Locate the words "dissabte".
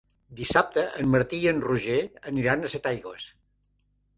0.37-0.85